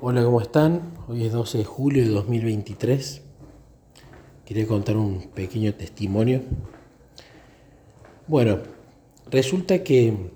Hola, 0.00 0.24
¿cómo 0.24 0.40
están? 0.40 0.92
Hoy 1.06 1.24
es 1.24 1.32
12 1.32 1.58
de 1.58 1.64
julio 1.64 2.02
de 2.02 2.10
2023. 2.10 3.22
Quería 4.44 4.66
contar 4.66 4.96
un 4.96 5.28
pequeño 5.32 5.72
testimonio. 5.74 6.42
Bueno, 8.26 8.58
resulta 9.30 9.84
que 9.84 10.32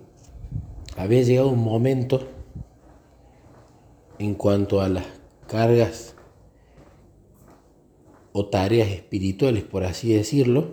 había 0.96 1.22
llegado 1.22 1.48
un 1.48 1.64
momento 1.64 2.29
en 4.21 4.36
cuanto 4.36 4.80
a 4.80 4.88
las 4.88 5.06
cargas 5.49 6.15
o 8.33 8.47
tareas 8.47 8.90
espirituales, 8.90 9.65
por 9.65 9.83
así 9.83 10.15
decirlo, 10.15 10.69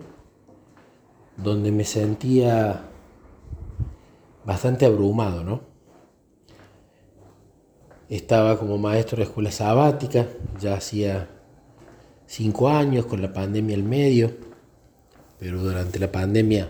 donde 1.37 1.71
me 1.71 1.85
sentía 1.85 2.83
bastante 4.45 4.85
abrumado, 4.85 5.43
¿no? 5.43 5.74
Estaba 8.09 8.59
como 8.59 8.77
maestro 8.77 9.17
de 9.17 9.23
escuela 9.23 9.51
sabática, 9.51 10.27
ya 10.59 10.75
hacía 10.75 11.27
cinco 12.27 12.69
años 12.69 13.07
con 13.07 13.21
la 13.21 13.33
pandemia 13.33 13.75
al 13.75 13.83
medio, 13.83 14.31
pero 15.39 15.59
durante 15.59 15.97
la 15.97 16.11
pandemia 16.11 16.69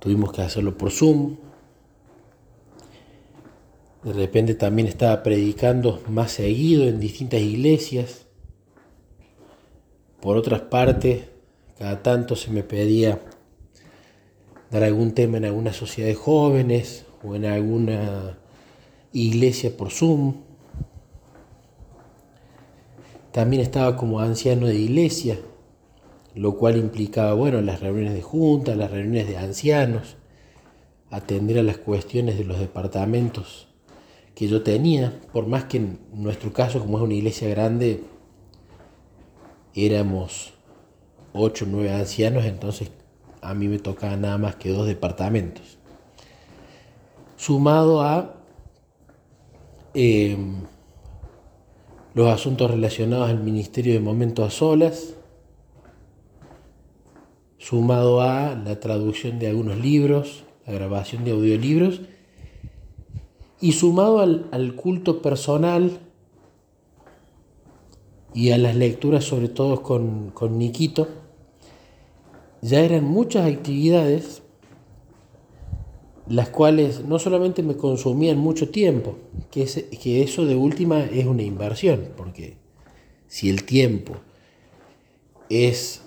tuvimos 0.00 0.32
que 0.32 0.42
hacerlo 0.42 0.76
por 0.76 0.90
Zoom. 0.90 1.36
De 4.02 4.12
repente 4.12 4.54
también 4.56 4.88
estaba 4.88 5.22
predicando 5.22 6.02
más 6.08 6.32
seguido 6.32 6.88
en 6.88 6.98
distintas 6.98 7.40
iglesias. 7.40 8.26
Por 10.20 10.36
otras 10.36 10.62
partes, 10.62 11.24
cada 11.78 12.02
tanto 12.02 12.34
se 12.34 12.50
me 12.50 12.64
pedía 12.64 13.20
dar 14.72 14.82
algún 14.82 15.12
tema 15.12 15.36
en 15.36 15.44
alguna 15.44 15.72
sociedad 15.72 16.08
de 16.08 16.14
jóvenes 16.16 17.04
o 17.22 17.36
en 17.36 17.44
alguna 17.44 18.39
iglesia 19.12 19.76
por 19.76 19.90
Zoom. 19.90 20.34
También 23.32 23.62
estaba 23.62 23.96
como 23.96 24.20
anciano 24.20 24.66
de 24.66 24.74
iglesia, 24.74 25.38
lo 26.34 26.56
cual 26.56 26.76
implicaba, 26.76 27.34
bueno, 27.34 27.60
las 27.60 27.80
reuniones 27.80 28.14
de 28.14 28.22
junta, 28.22 28.74
las 28.74 28.90
reuniones 28.90 29.28
de 29.28 29.36
ancianos, 29.36 30.16
atender 31.10 31.58
a 31.58 31.62
las 31.62 31.78
cuestiones 31.78 32.38
de 32.38 32.44
los 32.44 32.58
departamentos 32.58 33.68
que 34.34 34.48
yo 34.48 34.62
tenía, 34.62 35.20
por 35.32 35.46
más 35.46 35.64
que 35.64 35.78
en 35.78 36.00
nuestro 36.12 36.52
caso, 36.52 36.80
como 36.80 36.98
es 36.98 37.04
una 37.04 37.14
iglesia 37.14 37.48
grande, 37.48 38.02
éramos 39.74 40.54
ocho 41.32 41.64
o 41.64 41.68
nueve 41.68 41.92
ancianos, 41.92 42.44
entonces 42.44 42.90
a 43.42 43.54
mí 43.54 43.68
me 43.68 43.78
tocaba 43.78 44.16
nada 44.16 44.38
más 44.38 44.56
que 44.56 44.70
dos 44.70 44.86
departamentos. 44.86 45.78
Sumado 47.36 48.02
a 48.02 48.39
Em, 49.92 50.62
los 52.14 52.28
asuntos 52.28 52.70
relacionados 52.70 53.28
al 53.28 53.42
Ministerio 53.42 53.92
de 53.92 53.98
Momento 53.98 54.44
a 54.44 54.50
Solas, 54.50 55.14
sumado 57.58 58.20
a 58.20 58.54
la 58.54 58.78
traducción 58.78 59.40
de 59.40 59.48
algunos 59.48 59.78
libros, 59.78 60.44
la 60.64 60.74
grabación 60.74 61.24
de 61.24 61.32
audiolibros, 61.32 62.02
y 63.60 63.72
sumado 63.72 64.20
al, 64.20 64.74
culto 64.76 65.20
personal 65.20 65.98
y 68.32 68.52
a 68.52 68.58
las 68.58 68.76
lecturas, 68.76 69.24
sobre 69.24 69.48
todo 69.48 69.82
con, 69.82 70.30
con 70.30 70.56
Niquito, 70.56 71.08
ya 72.62 72.80
eran 72.80 73.04
muchas 73.04 73.52
actividades 73.52 74.42
las 76.30 76.48
cuales 76.48 77.04
no 77.04 77.18
solamente 77.18 77.60
me 77.64 77.76
consumían 77.76 78.38
mucho 78.38 78.70
tiempo, 78.70 79.16
que, 79.50 79.64
eso 80.22 80.46
de 80.46 80.54
última 80.54 81.04
es 81.04 81.26
una 81.26 81.42
inversión, 81.42 82.10
porque 82.16 82.56
si 83.26 83.50
el 83.50 83.64
tiempo 83.64 84.14
es 85.48 86.02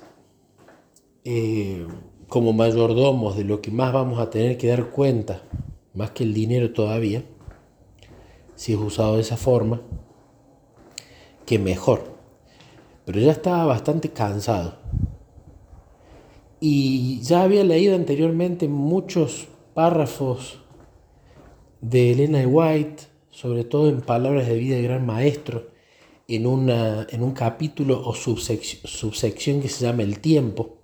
eh, 1.25 1.85
como 2.29 2.53
mayordomos 2.53 3.35
de 3.35 3.44
lo 3.44 3.61
que 3.61 3.69
más 3.72 3.91
vamos 3.91 4.17
a 4.22 4.29
tener 4.29 4.57
que 4.57 4.67
dar 4.67 4.91
cuenta, 4.91 5.44
más 5.94 6.11
que 6.11 6.23
el 6.23 6.34
dinero 6.34 6.72
todavía, 6.72 7.25
si 8.55 8.72
es 8.72 8.79
usado 8.79 9.16
de 9.16 9.22
esa 9.23 9.35
forma, 9.35 9.81
que 11.45 11.59
mejor. 11.59 12.13
Pero 13.03 13.19
ya 13.19 13.34
estaba 13.34 13.66
bastante 13.66 14.07
cansado. 14.07 14.78
Y 16.61 17.19
ya 17.23 17.44
había 17.44 17.66
leído 17.66 17.94
anteriormente 17.94 18.69
muchos 18.69 19.50
párrafos 19.73 20.59
de 21.81 22.11
Elena 22.11 22.39
de 22.39 22.45
White, 22.45 23.03
sobre 23.29 23.63
todo 23.63 23.89
en 23.89 24.01
Palabras 24.01 24.47
de 24.47 24.56
Vida 24.56 24.75
del 24.75 24.85
Gran 24.85 25.06
Maestro, 25.06 25.67
en, 26.28 26.47
una, 26.47 27.06
en 27.09 27.23
un 27.23 27.31
capítulo 27.31 28.01
o 28.06 28.13
subsección, 28.13 29.61
que 29.61 29.69
se 29.69 29.85
llama 29.85 30.03
El 30.03 30.19
Tiempo, 30.19 30.78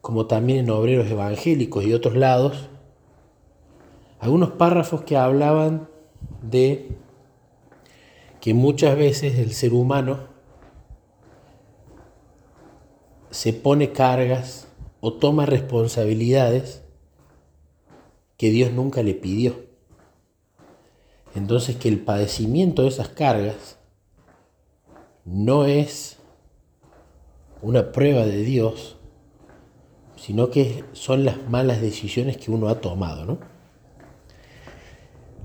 como 0.00 0.26
también 0.26 0.60
en 0.60 0.70
Obreros 0.70 1.10
Evangélicos 1.10 1.84
y 1.84 1.92
otros 1.92 2.16
lados, 2.16 2.68
algunos 4.18 4.52
párrafos 4.52 5.02
que 5.02 5.16
hablaban 5.16 5.88
de 6.42 6.88
que 8.40 8.54
muchas 8.54 8.96
veces 8.96 9.38
el 9.38 9.52
ser 9.52 9.72
humano 9.72 10.34
se 13.30 13.52
pone 13.52 13.92
cargas 13.92 14.68
o 15.00 15.14
toma 15.14 15.44
responsabilidades 15.46 16.83
que 18.36 18.50
Dios 18.50 18.72
nunca 18.72 19.02
le 19.02 19.14
pidió. 19.14 19.64
Entonces 21.34 21.76
que 21.76 21.88
el 21.88 22.00
padecimiento 22.00 22.82
de 22.82 22.88
esas 22.88 23.08
cargas 23.08 23.78
no 25.24 25.64
es 25.64 26.18
una 27.62 27.92
prueba 27.92 28.26
de 28.26 28.42
Dios, 28.42 28.96
sino 30.16 30.50
que 30.50 30.84
son 30.92 31.24
las 31.24 31.48
malas 31.48 31.80
decisiones 31.80 32.36
que 32.36 32.50
uno 32.50 32.68
ha 32.68 32.80
tomado. 32.80 33.24
¿no? 33.24 33.38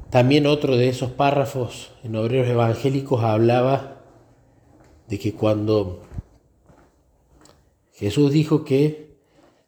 También 0.09 0.47
otro 0.47 0.75
de 0.75 0.89
esos 0.89 1.11
párrafos 1.11 1.91
en 2.03 2.15
Obreros 2.15 2.47
Evangélicos 2.47 3.23
hablaba 3.23 4.01
de 5.07 5.19
que 5.19 5.33
cuando 5.33 6.01
Jesús 7.93 8.31
dijo 8.31 8.63
que 8.63 9.17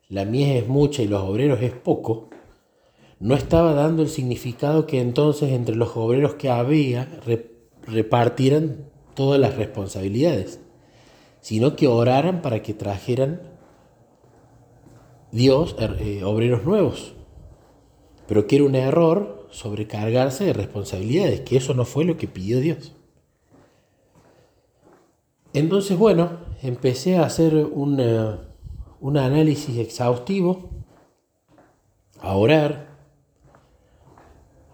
la 0.10 0.26
mies 0.26 0.64
es 0.64 0.68
mucha 0.68 1.04
y 1.04 1.08
los 1.08 1.22
obreros 1.22 1.62
es 1.62 1.72
poco, 1.72 2.31
no 3.22 3.36
estaba 3.36 3.74
dando 3.74 4.02
el 4.02 4.10
significado 4.10 4.88
que 4.88 5.00
entonces 5.00 5.52
entre 5.52 5.76
los 5.76 5.96
obreros 5.96 6.34
que 6.34 6.50
había 6.50 7.08
repartieran 7.86 8.90
todas 9.14 9.40
las 9.40 9.56
responsabilidades, 9.56 10.60
sino 11.40 11.76
que 11.76 11.88
oraran 11.88 12.42
para 12.42 12.64
que 12.64 12.74
trajeran 12.74 13.42
Dios 15.32 15.76
er, 15.78 15.98
eh, 16.00 16.24
obreros 16.24 16.66
nuevos. 16.66 17.14
Pero 18.28 18.48
que 18.48 18.56
era 18.56 18.66
un 18.66 18.74
error 18.74 19.48
sobrecargarse 19.52 20.46
de 20.46 20.54
responsabilidades, 20.54 21.42
que 21.42 21.58
eso 21.58 21.76
no 21.76 21.86
fue 21.86 22.06
lo 22.06 22.18
que 22.18 22.28
pidió 22.28 22.60
Dios. 22.60 22.94
Entonces, 25.54 25.96
bueno, 25.96 26.40
empecé 26.64 27.18
a 27.18 27.26
hacer 27.26 27.54
un 27.56 28.00
análisis 29.18 29.78
exhaustivo, 29.78 30.70
a 32.20 32.36
orar, 32.36 32.91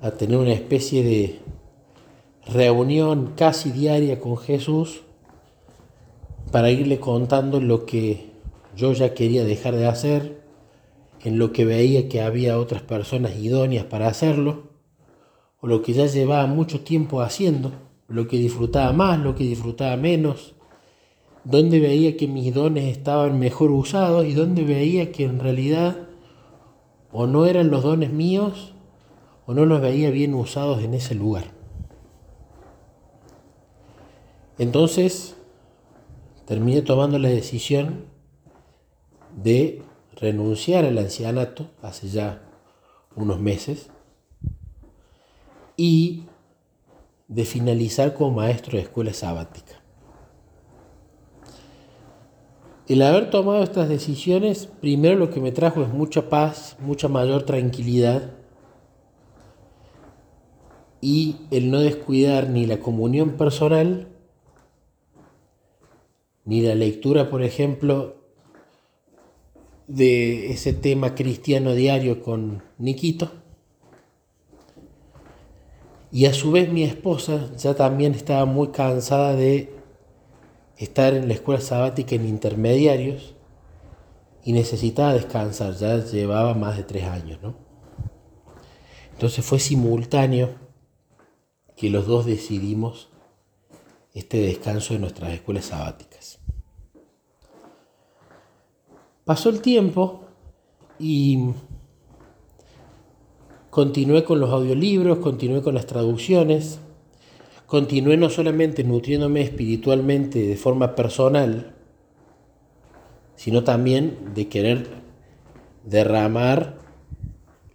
a 0.02 0.12
tener 0.12 0.38
una 0.38 0.54
especie 0.54 1.04
de 1.04 1.40
reunión 2.46 3.34
casi 3.36 3.72
diaria 3.72 4.20
con 4.20 4.38
Jesús 4.38 5.02
para 6.52 6.70
irle 6.72 7.00
contando 7.00 7.60
lo 7.60 7.86
que 7.86 8.32
yo 8.76 8.94
ya 8.94 9.14
quería 9.14 9.44
dejar 9.44 9.76
de 9.76 9.88
hacer, 9.88 10.42
en 11.24 11.40
lo 11.40 11.52
que 11.52 11.66
veía 11.66 12.08
que 12.08 12.22
había 12.22 12.60
otras 12.60 12.84
personas 12.84 13.38
idóneas 13.38 13.86
para 13.86 14.08
hacerlo, 14.08 14.70
o 15.60 15.68
lo 15.68 15.82
que 15.82 15.94
ya 15.94 16.06
llevaba 16.06 16.46
mucho 16.46 16.82
tiempo 16.82 17.22
haciendo, 17.22 17.72
lo 18.08 18.28
que 18.28 18.38
disfrutaba 18.38 18.94
más, 18.94 19.20
lo 19.20 19.36
que 19.36 19.44
disfrutaba 19.44 19.98
menos, 19.98 20.54
donde 21.44 21.80
veía 21.80 22.16
que 22.16 22.28
mis 22.28 22.54
dones 22.54 22.86
estaban 22.86 23.40
mejor 23.40 23.72
usados 23.72 24.26
y 24.26 24.34
donde 24.34 24.64
veía 24.64 25.12
que 25.12 25.24
en 25.24 25.40
realidad 25.40 26.08
o 27.12 27.26
no 27.26 27.46
eran 27.46 27.72
los 27.72 27.84
dones 27.84 28.12
míos 28.12 28.74
o 29.48 29.54
no 29.54 29.66
los 29.66 29.82
veía 29.82 30.12
bien 30.12 30.36
usados 30.36 30.84
en 30.84 30.94
ese 30.94 31.16
lugar. 31.16 31.46
Entonces 34.60 35.38
terminé 36.46 36.82
tomando 36.82 37.18
la 37.18 37.30
decisión 37.30 38.06
de 39.42 39.82
renunciar 40.16 40.84
al 40.86 40.98
ancianato 40.98 41.70
hace 41.82 42.10
ya 42.10 42.42
unos 43.16 43.40
meses 43.40 43.90
y 45.78 46.26
de 47.28 47.46
finalizar 47.46 48.14
como 48.14 48.32
maestro 48.32 48.78
de 48.78 48.84
escuela 48.84 49.14
sabática. 49.14 49.82
El 52.88 53.02
haber 53.02 53.30
tomado 53.30 53.64
estas 53.64 53.90
decisiones, 53.90 54.68
primero 54.82 55.16
lo 55.18 55.30
que 55.30 55.42
me 55.42 55.52
trajo 55.52 55.84
es 55.84 55.90
mucha 55.90 56.30
paz, 56.30 56.78
mucha 56.80 57.08
mayor 57.08 57.44
tranquilidad 57.44 58.32
y 61.02 61.38
el 61.52 61.70
no 61.70 61.80
descuidar 61.80 62.50
ni 62.50 62.66
la 62.66 62.80
comunión 62.80 63.38
personal, 63.38 64.08
ni 66.46 66.62
la 66.62 66.76
lectura, 66.76 67.30
por 67.30 67.44
ejemplo, 67.44 68.16
de 69.88 70.52
ese 70.52 70.74
tema 70.74 71.16
cristiano 71.16 71.74
diario 71.74 72.22
con 72.22 72.64
Niquito. 72.78 73.32
Y 76.12 76.26
a 76.26 76.34
su 76.34 76.52
vez 76.52 76.72
mi 76.72 76.84
esposa 76.84 77.52
ya 77.58 77.76
también 77.76 78.14
estaba 78.14 78.46
muy 78.46 78.70
cansada 78.70 79.36
de 79.36 79.74
estar 80.78 81.14
en 81.14 81.28
la 81.28 81.34
escuela 81.34 81.62
sabática 81.62 82.16
en 82.16 82.28
intermediarios 82.28 83.36
y 84.44 84.54
necesitaba 84.54 85.14
descansar, 85.14 85.76
ya 85.76 85.98
llevaba 85.98 86.54
más 86.54 86.78
de 86.78 86.84
tres 86.84 87.04
años, 87.04 87.40
¿no? 87.42 87.56
Entonces 89.12 89.44
fue 89.44 89.60
simultáneo 89.60 90.67
que 91.78 91.92
los 91.92 92.08
dos 92.08 92.26
decidimos 92.26 93.08
este 94.14 94.40
descanso 94.40 94.96
de 94.96 95.00
nuestras 95.00 95.32
escuelas 95.32 95.66
sabáticas. 95.66 96.40
Pasó 99.24 99.50
el 99.50 99.62
tiempo 99.62 100.22
y 100.98 101.52
continué 103.70 104.24
con 104.24 104.40
los 104.40 104.50
audiolibros, 104.50 105.20
continué 105.20 105.62
con 105.62 105.76
las 105.76 105.86
traducciones, 105.86 106.80
continué 107.68 108.18
no 108.18 108.32
solamente 108.32 108.84
nutriéndome 108.84 109.42
espiritualmente 109.42 110.48
de 110.48 110.56
forma 110.58 110.96
personal, 110.96 111.76
sino 113.36 113.64
también 113.64 114.34
de 114.34 114.48
querer 114.48 114.88
derramar 115.86 116.80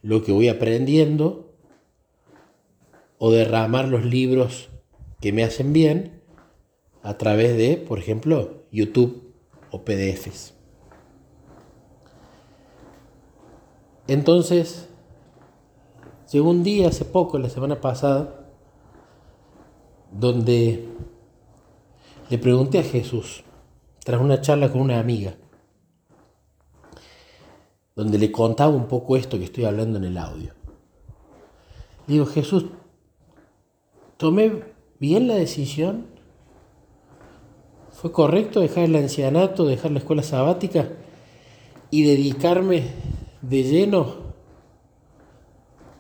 lo 0.03 0.25
que 0.25 0.33
voy 0.33 0.49
aprendiendo 0.49 1.52
o 3.25 3.31
derramar 3.31 3.87
los 3.87 4.05
libros 4.05 4.69
que 5.21 5.33
me 5.33 5.45
hacen 5.45 5.73
bien 5.73 6.25
a 7.05 7.19
través 7.19 7.57
de, 7.57 7.77
por 7.77 8.01
ejemplo, 8.01 8.65
YouTube 8.73 9.33
o 9.71 9.83
PDFs. 9.83 10.55
Entonces, 14.09 14.89
llegó 16.33 16.51
un 16.51 16.65
día 16.65 16.89
hace 16.89 17.05
poco, 17.05 17.39
la 17.39 17.49
semana 17.49 17.81
pasada, 17.81 18.45
donde 20.11 20.89
le 22.29 22.39
pregunté 22.39 22.81
a 22.81 22.83
Jesús, 22.83 23.45
tras 24.05 24.21
una 24.21 24.41
charla 24.41 24.73
con 24.73 24.81
una 24.81 24.99
amiga, 24.99 25.37
donde 27.95 28.19
le 28.19 28.33
contaba 28.33 28.75
un 28.75 28.89
poco 28.89 29.17
esto 29.17 29.39
que 29.39 29.45
estoy 29.45 29.65
hablando 29.65 29.99
en 29.99 30.05
el 30.07 30.19
audio. 30.19 30.55
digo, 32.09 32.27
Jesús, 32.27 32.65
¿tomé 34.23 34.63
bien 35.01 35.27
la 35.27 35.35
decisión? 35.35 36.07
¿Fue 37.91 38.13
correcto 38.13 38.61
dejar 38.61 38.85
el 38.85 38.95
ancianato, 38.95 39.65
dejar 39.65 39.91
la 39.91 39.99
escuela 39.99 40.23
sabática 40.23 40.93
y 41.91 42.05
dedicarme 42.05 42.85
de 43.41 43.65
lleno 43.65 44.15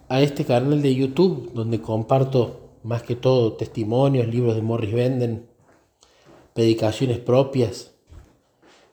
a 0.09 0.21
este 0.21 0.45
canal 0.45 0.83
de 0.83 0.95
YouTube 0.95 1.53
donde 1.53 1.81
comparto 1.81 2.77
más 2.85 3.03
que 3.03 3.17
todo 3.17 3.55
testimonios, 3.55 4.29
libros 4.29 4.55
de 4.55 4.63
Morris 4.63 4.95
Benden, 4.95 5.49
predicaciones 6.55 7.19
propias 7.19 7.91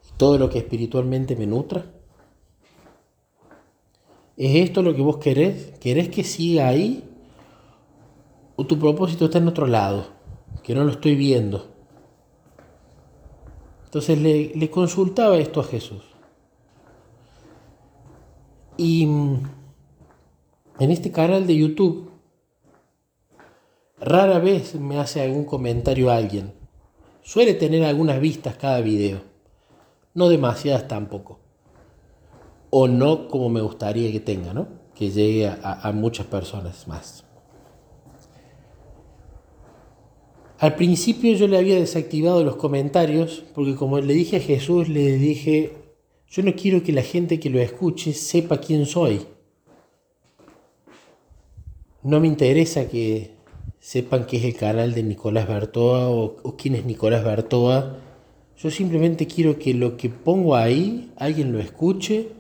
y 0.10 0.18
todo 0.18 0.40
lo 0.40 0.50
que 0.50 0.58
espiritualmente 0.58 1.36
me 1.36 1.46
nutra? 1.46 1.86
¿Es 4.38 4.56
esto 4.56 4.82
lo 4.82 4.96
que 4.96 5.04
vos 5.04 5.18
querés? 5.18 5.78
¿Querés 5.80 6.10
que 6.10 6.24
siga 6.24 6.68
ahí? 6.68 7.09
¿O 8.60 8.66
tu 8.66 8.78
propósito 8.78 9.24
está 9.24 9.38
en 9.38 9.48
otro 9.48 9.68
lado? 9.68 10.08
Que 10.64 10.76
no 10.76 10.84
lo 10.84 10.92
estoy 10.92 11.16
viendo. 11.16 11.68
Entonces 13.86 14.20
le, 14.20 14.52
le 14.54 14.70
consultaba 14.70 15.38
esto 15.38 15.62
a 15.62 15.64
Jesús. 15.64 16.04
Y 18.76 19.06
mm, 19.06 19.44
en 20.80 20.92
este 20.92 21.10
canal 21.10 21.48
de 21.48 21.56
YouTube, 21.56 22.12
rara 23.98 24.40
vez 24.40 24.76
me 24.76 25.00
hace 25.00 25.22
algún 25.22 25.46
comentario 25.46 26.12
alguien. 26.12 26.52
Suele 27.22 27.54
tener 27.54 27.86
algunas 27.86 28.20
vistas 28.20 28.58
cada 28.58 28.82
video, 28.82 29.22
no 30.14 30.28
demasiadas 30.28 30.86
tampoco. 30.86 31.40
O 32.72 32.90
no 32.90 33.30
como 33.30 33.48
me 33.48 33.62
gustaría 33.62 34.12
que 34.12 34.20
tenga, 34.20 34.54
¿no? 34.54 34.68
Que 34.96 35.12
llegue 35.12 35.48
a, 35.48 35.80
a 35.82 35.94
muchas 35.94 36.26
personas 36.26 36.90
más. 36.90 37.24
Al 40.60 40.76
principio 40.76 41.34
yo 41.36 41.48
le 41.48 41.58
había 41.58 41.80
desactivado 41.80 42.44
los 42.44 42.58
comentarios 42.58 43.46
porque 43.56 43.76
como 43.76 44.02
le 44.02 44.14
dije 44.14 44.38
a 44.38 44.42
Jesús, 44.42 44.90
le 44.90 45.14
dije, 45.14 45.72
yo 46.30 46.44
no 46.44 46.54
quiero 46.54 46.84
que 46.84 46.92
la 46.92 47.02
gente 47.02 47.40
que 47.40 47.50
lo 47.50 47.62
escuche 47.62 48.12
sepa 48.12 48.58
quién 48.58 48.86
soy. 48.86 49.22
No 52.04 52.20
me 52.20 52.28
interesa 52.28 52.90
que 52.90 53.32
sepan 53.80 54.26
que 54.26 54.36
es 54.36 54.44
el 54.44 54.56
canal 54.56 54.94
de 54.94 55.04
Nicolás 55.04 55.48
Bertoa 55.48 56.10
o, 56.10 56.58
quién 56.58 56.76
es 56.76 56.84
Nicolás 56.84 57.24
Bertoa. 57.24 57.98
Yo 58.58 58.70
simplemente 58.70 59.28
quiero 59.28 59.58
que 59.58 59.74
lo 59.74 59.96
que 59.96 60.10
pongo 60.10 60.58
ahí, 60.58 61.14
alguien 61.16 61.54
lo 61.54 61.60
escuche, 61.60 62.34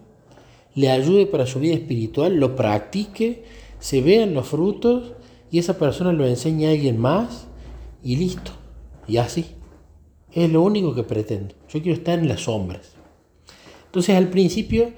le 0.76 0.92
ayude 0.92 1.26
para 1.26 1.46
su 1.46 1.62
vida 1.62 1.76
espiritual, 1.76 2.36
lo 2.36 2.58
practique, 2.58 3.44
se 3.80 4.02
vean 4.02 4.34
los 4.34 4.50
frutos 4.50 5.14
y 5.52 5.60
esa 5.60 5.80
persona 5.80 6.12
lo 6.12 6.28
enseñe 6.28 6.66
a 6.68 6.72
alguien 6.72 6.98
más 6.98 7.49
y 8.04 8.16
listo. 8.16 8.52
Y 9.08 9.18
así. 9.18 9.46
Es 10.32 10.52
lo 10.52 10.62
único 10.62 10.94
que 10.94 11.04
pretendo. 11.04 11.56
Yo 11.70 11.82
quiero 11.82 11.98
estar 11.98 12.20
en 12.20 12.28
las 12.28 12.42
sombras. 12.42 12.92
Entonces 13.86 14.16
al 14.16 14.30
principio 14.30 14.92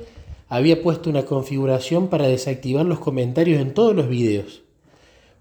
había 0.49 0.83
puesto 0.83 1.09
una 1.09 1.23
configuración 1.23 2.09
para 2.09 2.27
desactivar 2.27 2.85
los 2.85 2.99
comentarios 2.99 3.61
en 3.61 3.73
todos 3.73 3.95
los 3.95 4.09
videos. 4.09 4.63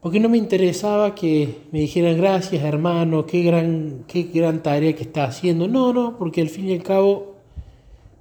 Porque 0.00 0.20
no 0.20 0.28
me 0.28 0.38
interesaba 0.38 1.14
que 1.14 1.56
me 1.72 1.80
dijeran 1.80 2.16
gracias 2.16 2.62
hermano, 2.62 3.26
qué 3.26 3.42
gran, 3.42 4.04
qué 4.06 4.22
gran 4.32 4.62
tarea 4.62 4.94
que 4.94 5.02
está 5.02 5.24
haciendo. 5.24 5.66
No, 5.66 5.92
no, 5.92 6.16
porque 6.16 6.40
al 6.40 6.48
fin 6.48 6.68
y 6.68 6.74
al 6.74 6.82
cabo, 6.84 7.34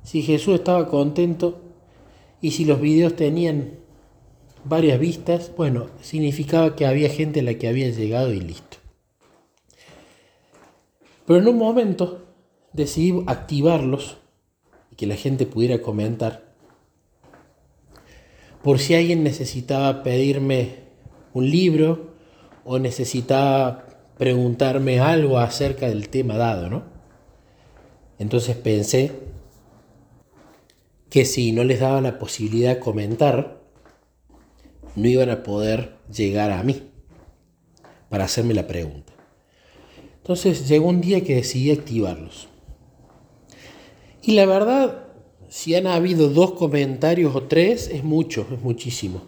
si 0.04 0.24
Jesús 0.24 0.56
estaba 0.56 0.88
contento 0.88 1.62
y 2.42 2.52
si 2.52 2.66
los 2.66 2.82
videos 2.82 3.16
tenían 3.16 3.76
varias 4.66 5.00
vistas, 5.00 5.52
bueno, 5.56 5.88
significaba 6.02 6.76
que 6.76 6.86
había 6.86 7.10
gente 7.10 7.42
a 7.42 7.44
la 7.44 7.54
que 7.54 7.68
había 7.68 7.90
llegado 7.90 8.34
y 8.34 8.42
listo. 8.42 8.69
Pero 11.30 11.42
en 11.42 11.48
un 11.48 11.60
momento 11.60 12.26
decidí 12.74 13.24
activarlos 13.28 14.18
que 14.98 15.06
la 15.06 15.16
gente 15.16 15.46
pudiera 15.46 15.80
comentar. 15.80 16.56
Por 18.64 18.80
si 18.80 18.96
alguien 18.96 19.22
necesitaba 19.22 20.02
pedirme 20.02 20.86
un 21.36 21.48
libro 21.48 22.16
o 22.66 22.80
necesitaba 22.80 23.86
preguntarme 24.18 25.02
algo 25.02 25.38
acerca 25.38 25.88
del 25.88 26.10
tema 26.10 26.36
dado, 26.36 26.68
¿no? 26.68 26.86
Entonces 28.18 28.56
pensé 28.56 29.12
que 31.12 31.26
si 31.26 31.52
no 31.52 31.64
les 31.64 31.80
daba 31.80 32.02
la 32.02 32.18
posibilidad 32.18 32.74
de 32.74 32.80
comentar, 32.80 33.62
no 34.96 35.08
iban 35.08 35.30
a 35.30 35.44
poder 35.44 35.96
llegar 36.12 36.50
a 36.50 36.64
mí 36.64 36.90
para 38.10 38.24
hacerme 38.24 38.56
la 38.56 38.66
pregunta. 38.66 39.19
Entonces 40.30 40.68
llegó 40.68 40.90
un 40.90 41.02
día 41.02 41.24
que 41.24 41.34
decidí 41.34 41.72
activarlos. 41.72 42.50
Y 44.22 44.34
la 44.34 44.46
verdad, 44.46 45.08
si 45.48 45.74
han 45.74 45.88
habido 45.88 46.30
dos 46.30 46.52
comentarios 46.52 47.36
o 47.36 47.46
tres, 47.46 47.88
es 47.88 48.04
mucho, 48.04 48.46
es 48.52 48.62
muchísimo. 48.62 49.24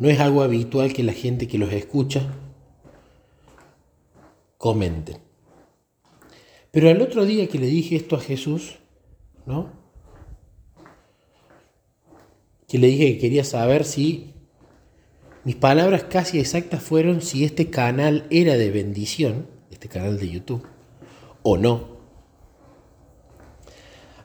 No 0.00 0.08
es 0.08 0.18
algo 0.18 0.42
habitual 0.42 0.92
que 0.92 1.04
la 1.04 1.12
gente 1.12 1.46
que 1.46 1.58
los 1.58 1.72
escucha 1.72 2.34
comenten. 4.58 5.18
Pero 6.72 6.90
al 6.90 7.00
otro 7.02 7.24
día 7.24 7.46
que 7.46 7.60
le 7.60 7.66
dije 7.66 7.94
esto 7.94 8.16
a 8.16 8.20
Jesús, 8.20 8.80
¿no? 9.46 9.70
Que 12.66 12.78
le 12.78 12.88
dije 12.88 13.12
que 13.12 13.18
quería 13.20 13.44
saber 13.44 13.84
si 13.84 14.31
mis 15.44 15.56
palabras 15.56 16.04
casi 16.04 16.38
exactas 16.38 16.82
fueron 16.82 17.20
si 17.20 17.44
este 17.44 17.70
canal 17.70 18.26
era 18.30 18.56
de 18.56 18.70
bendición, 18.70 19.46
este 19.70 19.88
canal 19.88 20.18
de 20.18 20.30
YouTube, 20.30 20.66
o 21.42 21.56
no. 21.56 21.92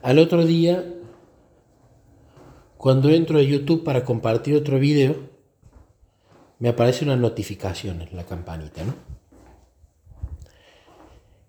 Al 0.02 0.18
otro 0.18 0.44
día, 0.44 0.84
cuando 2.76 3.08
entro 3.10 3.38
a 3.38 3.42
YouTube 3.42 3.82
para 3.82 4.04
compartir 4.04 4.54
otro 4.54 4.78
video, 4.78 5.16
me 6.60 6.68
aparece 6.68 7.04
una 7.04 7.16
notificación 7.16 8.02
en 8.02 8.16
la 8.16 8.24
campanita, 8.24 8.84
¿no? 8.84 8.94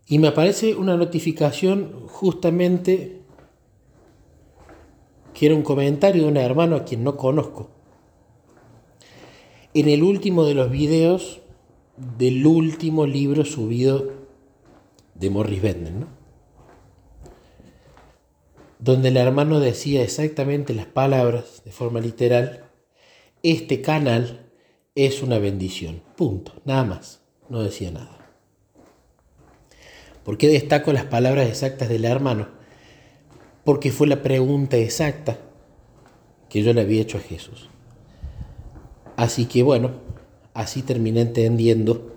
Y 0.08 0.18
me 0.18 0.30
aparece 0.30 0.74
una 0.74 0.98
notificación 0.98 2.08
justamente 2.08 3.22
que 5.36 5.46
era 5.46 5.56
un 5.56 5.62
comentario 5.62 6.24
de 6.24 6.28
un 6.28 6.38
hermano 6.38 6.76
a 6.76 6.84
quien 6.84 7.04
no 7.04 7.16
conozco. 7.16 7.79
En 9.74 9.88
el 9.88 10.04
último 10.04 10.46
de 10.46 10.56
los 10.56 10.72
videos 10.72 11.42
del 12.18 12.46
último 12.46 13.06
libro 13.06 13.46
subido 13.46 14.14
de 15.16 15.30
Morris 15.30 15.62
Bender, 15.62 15.94
¿no? 15.94 16.20
donde 18.80 19.10
el 19.10 19.18
hermano 19.18 19.60
decía 19.60 20.02
exactamente 20.02 20.74
las 20.74 20.86
palabras 20.86 21.62
de 21.66 21.72
forma 21.72 22.00
literal, 22.00 22.64
este 23.44 23.82
canal 23.82 24.50
es 24.96 25.22
una 25.22 25.38
bendición, 25.38 26.02
punto, 26.16 26.54
nada 26.64 26.86
más, 26.86 27.22
no 27.50 27.62
decía 27.62 27.92
nada. 27.92 28.18
¿Por 30.24 30.38
qué 30.38 30.48
destaco 30.48 30.94
las 30.94 31.06
palabras 31.06 31.48
exactas 31.48 31.90
del 31.90 32.06
hermano? 32.06 32.48
Porque 33.66 33.92
fue 33.92 34.08
la 34.08 34.22
pregunta 34.22 34.78
exacta 34.78 35.40
que 36.50 36.64
yo 36.64 36.74
le 36.74 36.82
había 36.82 37.02
hecho 37.02 37.18
a 37.18 37.22
Jesús. 37.22 37.70
Así 39.20 39.48
que 39.48 39.64
bueno, 39.64 39.92
así 40.54 40.82
terminé 40.82 41.20
entendiendo 41.20 42.16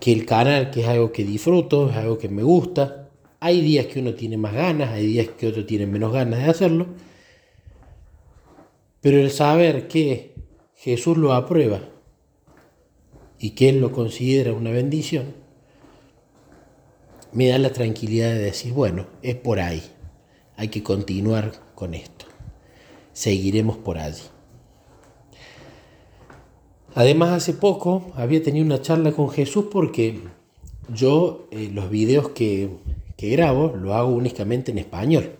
que 0.00 0.12
el 0.12 0.26
canal, 0.26 0.72
que 0.72 0.80
es 0.80 0.88
algo 0.88 1.12
que 1.12 1.22
disfruto, 1.22 1.90
es 1.90 1.96
algo 1.96 2.18
que 2.18 2.28
me 2.28 2.42
gusta, 2.42 3.08
hay 3.38 3.60
días 3.60 3.86
que 3.86 4.00
uno 4.00 4.14
tiene 4.14 4.36
más 4.36 4.52
ganas, 4.52 4.90
hay 4.90 5.06
días 5.06 5.28
que 5.28 5.46
otro 5.46 5.64
tiene 5.64 5.86
menos 5.86 6.12
ganas 6.12 6.40
de 6.40 6.50
hacerlo, 6.50 6.86
pero 9.00 9.20
el 9.20 9.30
saber 9.30 9.86
que 9.86 10.34
Jesús 10.74 11.16
lo 11.16 11.34
aprueba 11.34 11.82
y 13.38 13.50
que 13.50 13.68
Él 13.68 13.80
lo 13.80 13.92
considera 13.92 14.52
una 14.52 14.72
bendición, 14.72 15.36
me 17.30 17.46
da 17.46 17.58
la 17.58 17.72
tranquilidad 17.72 18.30
de 18.30 18.40
decir, 18.40 18.72
bueno, 18.72 19.06
es 19.22 19.36
por 19.36 19.60
ahí, 19.60 19.84
hay 20.56 20.66
que 20.66 20.82
continuar 20.82 21.52
con 21.76 21.94
esto, 21.94 22.26
seguiremos 23.12 23.76
por 23.76 23.98
allí. 23.98 24.24
Además, 26.94 27.30
hace 27.30 27.52
poco 27.52 28.12
había 28.14 28.42
tenido 28.42 28.66
una 28.66 28.82
charla 28.82 29.12
con 29.12 29.30
Jesús 29.30 29.66
porque 29.70 30.20
yo 30.92 31.46
eh, 31.50 31.70
los 31.72 31.88
videos 31.88 32.30
que, 32.30 32.70
que 33.16 33.28
grabo 33.30 33.76
lo 33.76 33.94
hago 33.94 34.10
únicamente 34.10 34.72
en 34.72 34.78
español. 34.78 35.36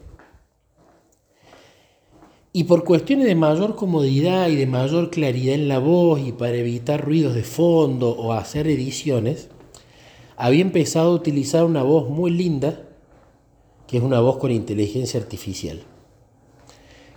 Y 2.52 2.64
por 2.64 2.85
cuestiones 2.85 3.26
de 3.26 3.37
mayor 3.37 3.76
comodidad 3.76 4.49
y 4.49 4.57
de 4.57 4.66
mayor 4.66 5.11
claridad 5.11 5.54
en 5.54 5.69
la 5.69 5.78
voz 5.78 6.21
y 6.21 6.33
para 6.33 6.57
evitar 6.57 7.04
ruidos 7.04 7.35
de 7.35 7.45
fondo 7.45 8.11
o 8.11 8.33
hacer 8.33 8.66
ediciones, 8.66 9.49
había 10.37 10.62
empezado 10.62 11.11
a 11.11 11.14
utilizar 11.14 11.64
una 11.64 11.83
voz 11.83 12.09
muy 12.09 12.30
linda, 12.30 12.88
que 13.87 13.99
es 13.99 14.02
una 14.02 14.21
voz 14.21 14.38
con 14.38 14.50
inteligencia 14.50 15.21
artificial, 15.21 15.83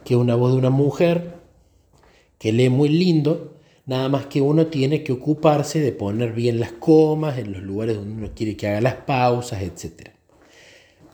que 0.04 0.14
es 0.14 0.20
una 0.20 0.36
voz 0.36 0.52
de 0.52 0.58
una 0.60 0.70
mujer 0.70 1.36
que 2.38 2.52
lee 2.52 2.70
muy 2.70 2.90
lindo, 2.90 3.54
nada 3.86 4.10
más 4.10 4.28
que 4.28 4.42
uno 4.42 4.68
tiene 4.68 5.04
que 5.04 5.12
ocuparse 5.12 5.80
de 5.80 5.92
poner 5.92 6.34
bien 6.34 6.60
las 6.60 6.72
comas 6.72 7.38
en 7.38 7.52
los 7.52 7.62
lugares 7.62 7.96
donde 7.96 8.14
uno 8.14 8.32
quiere 8.36 8.56
que 8.56 8.68
haga 8.68 8.82
las 8.82 8.96
pausas, 8.96 9.62
etc. 9.62 10.10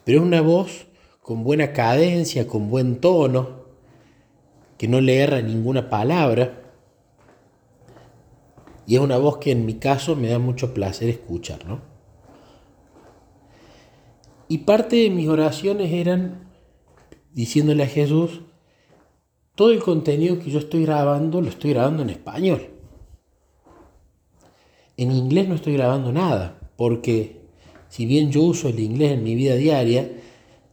Pero 0.04 0.20
es 0.20 0.26
una 0.26 0.42
voz 0.42 0.88
con 1.22 1.44
buena 1.44 1.74
cadencia, 1.74 2.48
con 2.48 2.70
buen 2.70 3.00
tono, 3.02 3.66
que 4.78 4.88
no 4.88 5.02
le 5.02 5.18
erra 5.18 5.42
ninguna 5.42 5.90
palabra. 5.90 6.64
Y 8.88 8.96
es 8.96 9.02
una 9.02 9.18
voz 9.18 9.38
que 9.38 9.52
en 9.52 9.66
mi 9.66 9.76
caso 9.76 10.16
me 10.16 10.30
da 10.30 10.40
mucho 10.40 10.74
placer 10.74 11.10
escuchar, 11.10 11.66
¿no? 11.66 11.82
Y 14.48 14.60
parte 14.60 14.96
de 14.96 15.12
mis 15.12 15.28
oraciones 15.28 15.92
eran 15.94 16.50
diciéndole 17.34 17.84
a 17.84 17.88
Jesús, 17.88 18.42
todo 19.60 19.72
el 19.72 19.80
contenido 19.80 20.40
que 20.40 20.52
yo 20.52 20.60
estoy 20.60 20.86
grabando 20.86 21.42
lo 21.42 21.50
estoy 21.50 21.74
grabando 21.74 22.02
en 22.02 22.12
español. 22.12 22.70
En 24.96 25.12
inglés 25.12 25.50
no 25.50 25.56
estoy 25.56 25.74
grabando 25.74 26.14
nada, 26.14 26.62
porque 26.78 27.42
si 27.90 28.06
bien 28.06 28.32
yo 28.32 28.42
uso 28.44 28.70
el 28.70 28.80
inglés 28.80 29.12
en 29.12 29.24
mi 29.26 29.36
vida 29.36 29.56
diaria, 29.56 30.14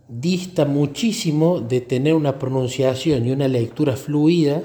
dista 0.07 0.66
muchísimo 0.66 1.59
de 1.59 1.81
tener 1.81 2.14
una 2.14 2.38
pronunciación 2.38 3.26
y 3.26 3.33
una 3.33 3.49
lectura 3.49 3.97
fluida 3.97 4.62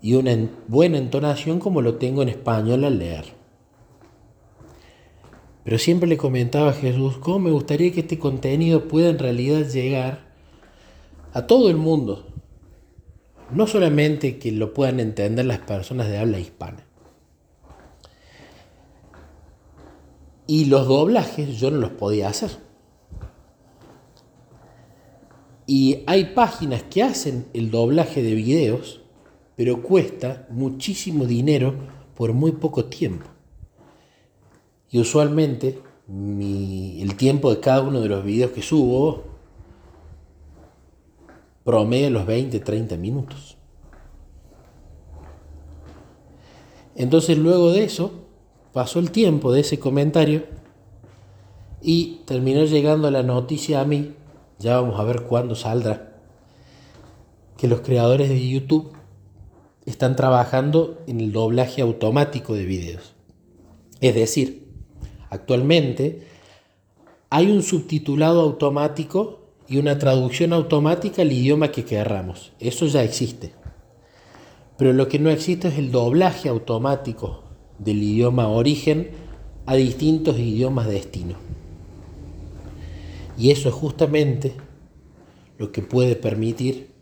y 0.00 0.14
una 0.14 0.48
buena 0.68 0.96
entonación 0.96 1.58
como 1.58 1.82
lo 1.82 1.96
tengo 1.96 2.22
en 2.22 2.30
español 2.30 2.84
al 2.84 2.98
leer. 2.98 3.26
Pero 5.62 5.76
siempre 5.76 6.08
le 6.08 6.16
comentaba 6.16 6.70
a 6.70 6.72
Jesús 6.72 7.18
cómo 7.18 7.40
me 7.40 7.50
gustaría 7.50 7.92
que 7.92 8.00
este 8.00 8.18
contenido 8.18 8.88
pueda 8.88 9.10
en 9.10 9.18
realidad 9.18 9.68
llegar 9.68 10.32
a 11.34 11.46
todo 11.46 11.68
el 11.68 11.76
mundo. 11.76 12.30
No 13.54 13.68
solamente 13.68 14.38
que 14.38 14.50
lo 14.50 14.74
puedan 14.74 14.98
entender 14.98 15.46
las 15.46 15.60
personas 15.60 16.08
de 16.08 16.18
habla 16.18 16.40
hispana. 16.40 16.84
Y 20.48 20.64
los 20.64 20.88
doblajes 20.88 21.60
yo 21.60 21.70
no 21.70 21.78
los 21.78 21.90
podía 21.90 22.28
hacer. 22.28 22.50
Y 25.66 26.02
hay 26.08 26.34
páginas 26.34 26.82
que 26.82 27.04
hacen 27.04 27.46
el 27.54 27.70
doblaje 27.70 28.24
de 28.24 28.34
videos, 28.34 29.02
pero 29.54 29.82
cuesta 29.82 30.48
muchísimo 30.50 31.24
dinero 31.24 31.74
por 32.16 32.32
muy 32.32 32.52
poco 32.52 32.86
tiempo. 32.86 33.26
Y 34.90 34.98
usualmente 34.98 35.78
el 36.08 37.14
tiempo 37.16 37.54
de 37.54 37.60
cada 37.60 37.82
uno 37.82 38.00
de 38.00 38.08
los 38.08 38.24
videos 38.24 38.50
que 38.50 38.62
subo 38.62 39.33
promedia 41.64 42.10
los 42.10 42.26
20, 42.26 42.60
30 42.60 42.96
minutos. 42.96 43.56
Entonces 46.94 47.38
luego 47.38 47.72
de 47.72 47.84
eso, 47.84 48.12
pasó 48.72 48.98
el 48.98 49.10
tiempo 49.10 49.52
de 49.52 49.60
ese 49.60 49.78
comentario 49.78 50.44
y 51.80 52.20
terminó 52.24 52.64
llegando 52.64 53.10
la 53.10 53.22
noticia 53.22 53.80
a 53.80 53.84
mí, 53.84 54.14
ya 54.58 54.80
vamos 54.80 54.98
a 55.00 55.04
ver 55.04 55.22
cuándo 55.22 55.54
saldrá, 55.54 56.20
que 57.56 57.68
los 57.68 57.80
creadores 57.80 58.28
de 58.28 58.48
YouTube 58.48 58.92
están 59.86 60.16
trabajando 60.16 61.02
en 61.06 61.20
el 61.20 61.32
doblaje 61.32 61.82
automático 61.82 62.54
de 62.54 62.64
videos. 62.64 63.14
Es 64.00 64.14
decir, 64.14 64.64
Actualmente 65.34 66.22
hay 67.28 67.50
un 67.50 67.64
subtitulado 67.64 68.40
automático 68.40 69.43
y 69.68 69.78
una 69.78 69.98
traducción 69.98 70.52
automática 70.52 71.22
al 71.22 71.32
idioma 71.32 71.70
que 71.70 71.84
querramos. 71.84 72.52
Eso 72.60 72.86
ya 72.86 73.02
existe. 73.02 73.52
Pero 74.76 74.92
lo 74.92 75.08
que 75.08 75.18
no 75.18 75.30
existe 75.30 75.68
es 75.68 75.78
el 75.78 75.92
doblaje 75.92 76.48
automático 76.48 77.44
del 77.78 78.02
idioma 78.02 78.48
origen 78.48 79.10
a 79.66 79.74
distintos 79.74 80.38
idiomas 80.38 80.86
destino. 80.86 81.36
Y 83.38 83.50
eso 83.50 83.68
es 83.68 83.74
justamente 83.74 84.52
lo 85.58 85.72
que 85.72 85.82
puede 85.82 86.16
permitir 86.16 86.94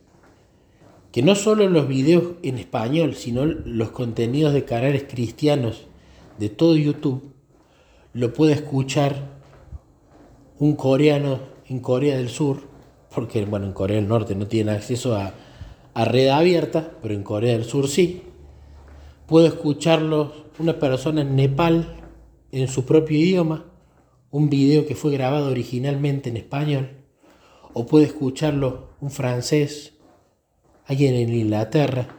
que 1.12 1.22
no 1.22 1.34
solo 1.34 1.68
los 1.68 1.88
videos 1.88 2.24
en 2.42 2.58
español, 2.58 3.14
sino 3.14 3.44
los 3.44 3.90
contenidos 3.90 4.54
de 4.54 4.64
canales 4.64 5.04
cristianos 5.04 5.86
de 6.38 6.48
todo 6.48 6.74
YouTube 6.74 7.32
lo 8.14 8.32
puede 8.32 8.54
escuchar 8.54 9.40
un 10.58 10.74
coreano 10.74 11.40
en 11.72 11.80
Corea 11.80 12.16
del 12.16 12.28
Sur, 12.28 12.60
porque 13.14 13.44
bueno, 13.46 13.66
en 13.66 13.72
Corea 13.72 13.96
del 13.96 14.08
Norte 14.08 14.34
no 14.34 14.46
tiene 14.46 14.72
acceso 14.72 15.16
a, 15.16 15.32
a 15.94 16.04
red 16.04 16.28
abierta, 16.28 16.92
pero 17.00 17.14
en 17.14 17.22
Corea 17.22 17.52
del 17.52 17.64
Sur 17.64 17.88
sí. 17.88 18.22
Puede 19.26 19.48
escucharlo 19.48 20.32
una 20.58 20.78
persona 20.78 21.22
en 21.22 21.34
Nepal 21.34 21.96
en 22.52 22.68
su 22.68 22.84
propio 22.84 23.18
idioma, 23.18 23.64
un 24.30 24.50
video 24.50 24.86
que 24.86 24.94
fue 24.94 25.12
grabado 25.12 25.50
originalmente 25.50 26.28
en 26.28 26.36
español, 26.36 26.90
o 27.72 27.86
puede 27.86 28.04
escucharlo 28.04 28.90
un 29.00 29.10
francés, 29.10 29.94
alguien 30.86 31.14
en 31.14 31.34
Inglaterra 31.34 32.16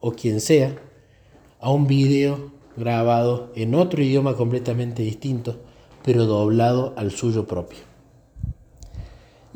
o 0.00 0.12
quien 0.12 0.40
sea, 0.40 0.76
a 1.60 1.70
un 1.70 1.86
video 1.86 2.50
grabado 2.76 3.52
en 3.54 3.74
otro 3.76 4.02
idioma 4.02 4.34
completamente 4.34 5.02
distinto, 5.02 5.60
pero 6.04 6.26
doblado 6.26 6.92
al 6.96 7.12
suyo 7.12 7.46
propio. 7.46 7.85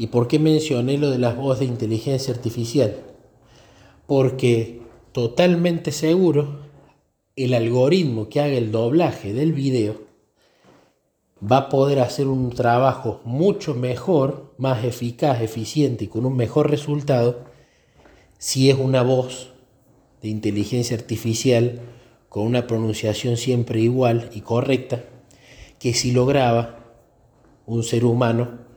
¿Y 0.01 0.07
por 0.07 0.29
qué 0.29 0.39
mencioné 0.39 0.97
lo 0.97 1.11
de 1.11 1.19
las 1.19 1.37
voces 1.37 1.61
de 1.61 1.67
inteligencia 1.67 2.33
artificial? 2.33 3.03
Porque 4.07 4.81
totalmente 5.13 5.93
seguro 5.93 6.61
el 7.37 7.53
algoritmo 7.53 8.31
que 8.31 8.41
haga 8.41 8.55
el 8.55 8.73
doblaje 8.73 9.35
del 9.35 9.53
video 9.53 10.01
va 11.45 11.59
a 11.59 11.69
poder 11.69 12.01
hacer 12.01 12.29
un 12.29 12.49
trabajo 12.49 13.21
mucho 13.27 13.75
mejor, 13.75 14.55
más 14.57 14.87
eficaz, 14.87 15.43
eficiente 15.43 16.05
y 16.05 16.09
con 16.09 16.25
un 16.25 16.35
mejor 16.35 16.71
resultado 16.71 17.45
si 18.39 18.71
es 18.71 18.79
una 18.79 19.03
voz 19.03 19.53
de 20.23 20.31
inteligencia 20.31 20.97
artificial 20.97 21.79
con 22.31 22.45
una 22.45 22.67
pronunciación 22.67 23.37
siempre 23.37 23.81
igual 23.81 24.31
y 24.33 24.41
correcta, 24.41 25.05
que 25.79 25.93
si 25.93 26.13
lograba 26.13 26.87
un 27.67 27.83
ser 27.83 28.07
humano 28.07 28.70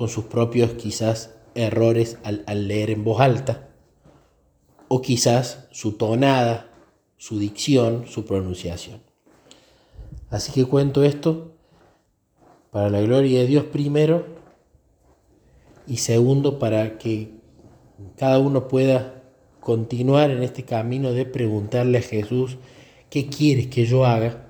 con 0.00 0.08
sus 0.08 0.24
propios 0.24 0.72
quizás 0.72 1.34
errores 1.54 2.16
al, 2.24 2.68
leer 2.68 2.88
en 2.88 3.04
voz 3.04 3.20
alta, 3.20 3.68
o 4.88 5.02
quizás 5.02 5.68
su 5.72 5.92
tonada, 5.98 6.70
su 7.18 7.38
dicción, 7.38 8.06
su 8.06 8.24
pronunciación. 8.24 9.02
Así 10.30 10.52
que 10.52 10.64
cuento 10.64 11.04
esto 11.04 11.52
para 12.70 12.88
la 12.88 13.02
gloria 13.02 13.40
de 13.40 13.46
Dios 13.46 13.64
primero 13.64 14.24
y 15.86 15.98
segundo 15.98 16.58
para 16.58 16.96
que 16.96 17.32
cada 18.16 18.38
uno 18.38 18.68
pueda 18.68 19.22
continuar 19.60 20.30
en 20.30 20.42
este 20.42 20.62
camino 20.62 21.12
de 21.12 21.26
preguntarle 21.26 21.98
a 21.98 22.02
Jesús, 22.02 22.56
¿qué 23.10 23.28
quieres 23.28 23.66
que 23.66 23.84
yo 23.84 24.06
haga? 24.06 24.49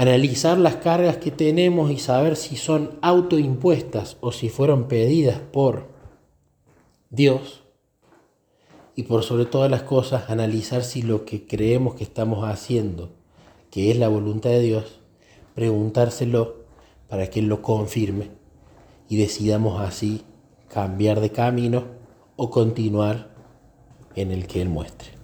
Analizar 0.00 0.56
las 0.56 0.76
cargas 0.76 1.18
que 1.18 1.30
tenemos 1.30 1.90
y 1.90 1.98
saber 1.98 2.36
si 2.36 2.56
son 2.56 2.98
autoimpuestas 3.02 4.16
o 4.22 4.32
si 4.32 4.48
fueron 4.48 4.88
pedidas 4.88 5.40
por 5.40 5.88
Dios. 7.10 7.64
Y 8.96 9.02
por 9.02 9.24
sobre 9.24 9.44
todas 9.44 9.70
las 9.70 9.82
cosas, 9.82 10.30
analizar 10.30 10.84
si 10.84 11.02
lo 11.02 11.26
que 11.26 11.46
creemos 11.46 11.96
que 11.96 12.04
estamos 12.04 12.48
haciendo, 12.48 13.10
que 13.70 13.90
es 13.90 13.98
la 13.98 14.08
voluntad 14.08 14.48
de 14.48 14.62
Dios, 14.62 15.00
preguntárselo 15.54 16.64
para 17.06 17.28
que 17.28 17.40
Él 17.40 17.48
lo 17.48 17.60
confirme 17.60 18.30
y 19.06 19.18
decidamos 19.18 19.82
así 19.82 20.22
cambiar 20.68 21.20
de 21.20 21.28
camino 21.28 21.84
o 22.36 22.48
continuar 22.48 23.34
en 24.14 24.30
el 24.30 24.46
que 24.46 24.62
Él 24.62 24.70
muestre. 24.70 25.19